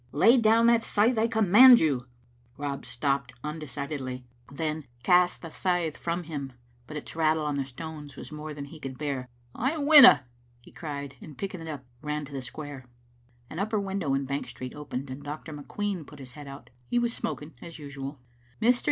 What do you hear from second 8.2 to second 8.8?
more than he